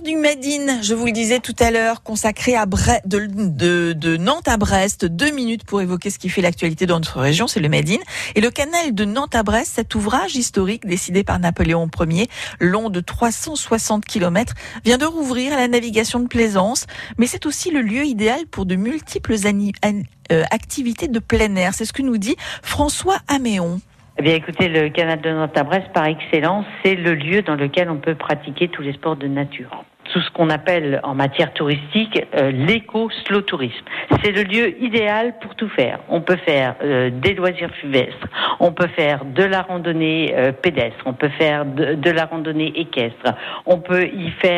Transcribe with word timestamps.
du 0.00 0.16
Medine, 0.16 0.78
je 0.82 0.94
vous 0.94 1.06
le 1.06 1.12
disais 1.12 1.38
tout 1.40 1.54
à 1.58 1.70
l'heure, 1.70 2.02
consacré 2.02 2.56
à 2.56 2.64
de, 3.04 4.16
Nantes 4.16 4.48
à 4.48 4.56
Brest. 4.56 5.04
Deux 5.04 5.30
minutes 5.32 5.64
pour 5.64 5.80
évoquer 5.82 6.08
ce 6.10 6.18
qui 6.18 6.28
fait 6.30 6.40
l'actualité 6.40 6.86
dans 6.86 6.96
notre 6.98 7.20
région, 7.20 7.46
c'est 7.46 7.60
le 7.60 7.68
Medine. 7.68 8.00
Et 8.34 8.40
le 8.40 8.50
canal 8.50 8.94
de 8.94 9.04
Nantes 9.04 9.34
à 9.34 9.42
Brest, 9.42 9.72
cet 9.76 9.94
ouvrage 9.94 10.34
historique 10.34 10.86
décidé 10.86 11.24
par 11.24 11.38
Napoléon 11.38 11.90
Ier, 12.10 12.28
long 12.58 12.88
de 12.88 13.00
360 13.00 14.04
km, 14.04 14.54
vient 14.84 14.98
de 14.98 15.04
rouvrir 15.04 15.52
à 15.52 15.56
la 15.56 15.68
navigation 15.68 16.20
de 16.20 16.26
plaisance. 16.26 16.86
Mais 17.18 17.26
c'est 17.26 17.44
aussi 17.44 17.70
le 17.70 17.82
lieu 17.82 18.04
idéal 18.06 18.46
pour 18.46 18.64
de 18.66 18.76
multiples 18.76 19.34
euh, 19.34 20.42
activités 20.50 21.08
de 21.08 21.18
plein 21.18 21.54
air. 21.56 21.74
C'est 21.74 21.84
ce 21.84 21.92
que 21.92 22.02
nous 22.02 22.16
dit 22.18 22.36
François 22.62 23.18
Améon. 23.28 23.80
Eh 24.18 24.22
bien, 24.22 24.34
écoutez, 24.34 24.68
le 24.68 24.90
canal 24.90 25.22
de 25.22 25.30
Nantes 25.30 25.56
à 25.56 25.62
Brest, 25.64 25.90
par 25.94 26.04
excellence, 26.04 26.66
c'est 26.84 26.96
le 26.96 27.14
lieu 27.14 27.40
dans 27.42 27.54
lequel 27.54 27.88
on 27.88 27.96
peut 27.96 28.14
pratiquer 28.14 28.68
tous 28.68 28.82
les 28.82 28.92
sports 28.92 29.16
de 29.16 29.26
nature 29.26 29.84
tout 30.12 30.20
ce 30.20 30.30
qu'on 30.30 30.50
appelle 30.50 31.00
en 31.04 31.14
matière 31.14 31.52
touristique 31.54 32.22
euh, 32.36 32.50
l'éco-slow 32.52 33.40
tourisme. 33.40 33.84
C'est 34.22 34.30
le 34.30 34.42
lieu 34.42 34.78
idéal 34.82 35.34
pour 35.40 35.54
tout 35.56 35.70
faire. 35.70 35.98
On 36.08 36.20
peut 36.20 36.36
faire 36.36 36.74
euh, 36.84 37.10
des 37.10 37.34
loisirs 37.34 37.70
fluvestres, 37.80 38.28
on 38.60 38.72
peut 38.72 38.88
faire 38.88 39.24
de 39.24 39.42
la 39.42 39.62
randonnée 39.62 40.32
euh, 40.36 40.52
pédestre, 40.52 41.02
on 41.06 41.14
peut 41.14 41.30
faire 41.38 41.64
de, 41.64 41.94
de, 41.94 42.10
la 42.10 42.26
randonnée 42.26 42.72
équestre, 42.78 43.32
on 43.66 43.78
peut 43.78 44.04
y 44.06 44.30
faire 44.32 44.52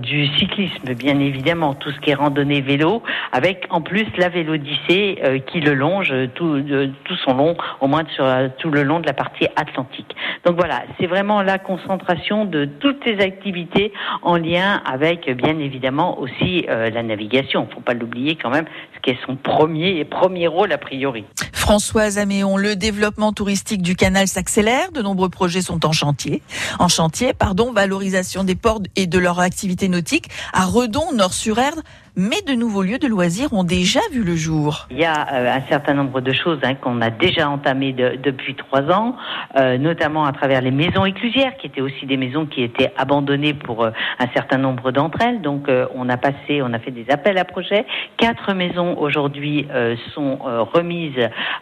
du 0.00 0.26
cyclisme, 0.38 0.94
bien 0.94 1.18
évidemment, 1.18 1.74
tout 1.74 1.90
ce 1.90 1.98
qui 2.00 2.10
est 2.10 2.14
randonnée 2.14 2.60
vélo, 2.60 3.02
avec 3.32 3.66
en 3.70 3.80
plus 3.80 4.06
la 4.16 4.28
Vélodyssée 4.28 5.42
qui 5.46 5.60
le 5.60 5.74
longe 5.74 6.12
tout, 6.34 6.62
tout 7.04 7.16
son 7.24 7.34
long, 7.34 7.56
au 7.80 7.86
moins 7.86 8.04
sur 8.14 8.24
tout 8.58 8.70
le 8.70 8.82
long 8.82 9.00
de 9.00 9.06
la 9.06 9.12
partie 9.12 9.46
atlantique. 9.56 10.14
Donc 10.44 10.56
voilà, 10.56 10.82
c'est 11.00 11.06
vraiment 11.06 11.42
la 11.42 11.58
concentration 11.58 12.44
de 12.44 12.64
toutes 12.64 13.02
ces 13.04 13.20
activités 13.20 13.92
en 14.22 14.36
lien 14.36 14.82
avec 14.84 15.28
bien 15.30 15.58
évidemment 15.58 16.18
aussi 16.20 16.66
euh, 16.68 16.90
la 16.90 17.02
navigation. 17.02 17.66
Il 17.66 17.70
ne 17.70 17.74
faut 17.74 17.80
pas 17.80 17.94
l'oublier 17.94 18.36
quand 18.40 18.50
même, 18.50 18.66
ce 18.94 19.00
qui 19.00 19.10
est 19.10 19.18
son 19.26 19.36
premier 19.36 19.98
et 19.98 20.04
premier 20.04 20.46
rôle 20.46 20.72
a 20.72 20.78
priori. 20.78 21.24
Françoise 21.52 22.18
Améon, 22.18 22.56
le 22.56 22.76
développement 22.76 23.32
touristique 23.32 23.82
du 23.82 23.96
canal 23.96 24.28
s'accélère. 24.28 24.92
De 24.92 25.00
nombreux 25.00 25.30
projets 25.30 25.62
sont 25.62 25.86
en 25.86 25.92
chantier. 25.92 26.42
En 26.78 26.88
chantier, 26.88 27.32
pardon, 27.32 27.72
valorisation 27.72 28.44
des 28.44 28.54
ports 28.54 28.80
et 28.96 29.06
de 29.06 29.18
leur 29.18 29.40
activité 29.40 29.88
nautique 29.88 30.28
à 30.52 30.66
Redon, 30.66 31.04
Nord-sur-Erdre, 31.14 31.82
mais 32.16 32.40
de 32.46 32.52
nouveaux 32.54 32.82
lieux 32.84 32.98
de 32.98 33.08
loisirs 33.08 33.52
ont 33.52 33.64
déjà 33.64 33.98
vu 34.12 34.22
le 34.22 34.36
jour. 34.36 34.86
Il 34.92 34.98
y 35.00 35.04
a 35.04 35.32
euh, 35.34 35.52
un 35.52 35.62
certain 35.62 35.94
nombre 35.94 36.20
de 36.20 36.32
choses 36.32 36.60
hein, 36.62 36.74
qu'on 36.74 37.00
a 37.00 37.10
déjà 37.10 37.50
entamées 37.50 37.92
depuis 37.92 38.54
trois 38.54 38.82
ans, 38.82 39.16
euh, 39.56 39.78
notamment 39.78 40.24
à 40.24 40.32
travers 40.32 40.60
les 40.60 40.70
maisons 40.70 41.04
éclusières, 41.04 41.56
qui 41.56 41.66
étaient 41.66 41.80
aussi 41.80 42.06
des 42.06 42.16
maisons 42.16 42.46
qui 42.46 42.62
étaient 42.62 42.92
abandonnées 42.96 43.52
pour 43.54 43.82
euh, 43.84 43.90
un 44.20 44.28
certain 44.32 44.58
nombre 44.58 44.92
d'entre 44.92 45.22
elles. 45.22 45.40
Donc 45.40 45.68
on 45.94 46.08
a 46.08 46.16
passé, 46.16 46.62
on 46.62 46.72
a 46.72 46.78
fait 46.78 46.92
des 46.92 47.04
appels 47.10 47.36
à 47.36 47.44
projets. 47.44 47.84
Quatre 48.16 48.52
maisons 48.54 48.96
aujourd'hui 48.98 49.66
sont 50.14 50.38
remises 50.72 51.18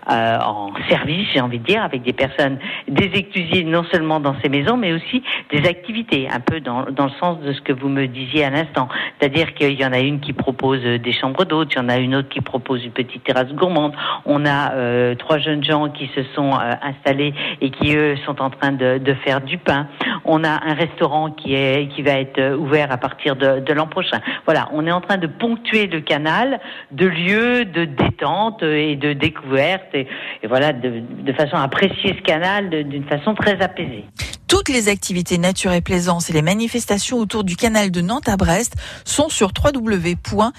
en 0.07 0.71
service, 0.89 1.29
j'ai 1.33 1.41
envie 1.41 1.59
de 1.61 1.65
dire, 1.65 1.83
avec 1.83 2.03
des 2.03 2.13
personnes, 2.13 2.59
des 2.89 3.11
éclusiers 3.15 3.65
non 3.65 3.85
seulement 3.93 4.21
dans 4.21 4.35
ces 4.43 4.49
maisons, 4.51 4.77
mais 4.77 4.93
aussi 4.93 5.23
des 5.53 5.67
activités, 5.69 6.29
un 6.33 6.41
peu 6.41 6.61
dans, 6.61 6.85
dans 6.91 7.07
le 7.07 7.13
sens 7.21 7.41
de 7.41 7.53
ce 7.53 7.61
que 7.63 7.73
vous 7.73 7.89
me 7.89 8.07
disiez 8.07 8.45
à 8.45 8.51
l'instant. 8.51 8.89
C'est-à-dire 9.19 9.55
qu'il 9.55 9.73
y 9.79 9.85
en 9.87 9.93
a 9.93 10.01
une 10.01 10.21
qui 10.21 10.33
propose 10.43 10.81
des 10.83 11.13
chambres 11.13 11.45
d'hôtes, 11.45 11.71
il 11.73 11.77
y 11.77 11.81
en 11.81 11.89
a 11.89 11.99
une 11.99 12.15
autre 12.17 12.29
qui 12.29 12.41
propose 12.41 12.85
une 12.85 12.91
petite 12.91 13.23
terrasse 13.25 13.53
gourmande. 13.55 13.93
On 14.27 14.45
a 14.45 14.73
euh, 14.75 15.15
trois 15.15 15.39
jeunes 15.39 15.63
gens 15.65 15.89
qui 15.89 16.09
se 16.17 16.23
sont 16.35 16.53
euh, 16.53 16.73
installés 16.83 17.33
et 17.61 17.71
qui 17.71 17.97
eux 17.97 18.17
sont 18.27 18.43
en 18.43 18.51
train 18.51 18.73
de, 18.73 19.15
faire 19.25 19.41
du 19.41 19.59
pain. 19.59 19.87
On 20.25 20.43
a 20.45 20.51
un 20.51 20.75
restaurant 20.75 21.31
qui 21.31 21.55
est 21.55 21.89
qui 21.93 22.03
va 22.03 22.13
être 22.13 22.39
euh, 22.41 22.57
ouvert 22.57 22.91
à 22.93 22.99
partir 22.99 23.37
de, 23.37 23.73
l'an 23.73 23.87
prochain. 23.87 24.21
Voilà, 24.45 24.69
on 24.73 24.87
est 24.87 24.93
en 24.93 25.01
train 25.01 25.17
de 25.17 25.27
ponctuer 25.27 25.87
le 25.87 26.01
canal 26.01 26.61
de 26.91 27.07
lieux 27.07 27.65
de 27.65 27.85
détente 27.85 28.63
et 28.63 28.97
de 28.97 29.13
découverte 29.13 29.95
et, 29.95 30.07
voilà 30.49 30.73
de, 30.73 31.03
de 31.23 31.33
façon 31.33 31.57
à 31.57 31.63
apprécier 31.63 32.15
ce 32.19 32.23
canal 32.23 32.69
d'une 32.71 33.05
façon 33.05 33.35
très 33.35 33.63
apaisée. 33.63 34.05
Toutes 34.53 34.69
les 34.69 34.91
activités 34.91 35.39
nature 35.39 35.73
et 35.73 35.81
plaisance 35.81 36.29
et 36.29 36.35
les 36.35 36.43
manifestations 36.43 37.19
autour 37.19 37.43
du 37.43 37.57
canal 37.57 37.91
de 37.91 38.03
Nantes 38.03 38.29
à 38.29 38.37
Brest 38.37 38.75
sont 39.07 39.31
sur 39.31 39.51
www.loire-atlantique.fr. 39.57 40.53